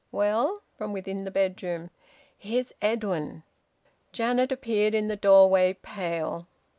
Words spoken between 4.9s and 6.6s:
in the doorway, pale.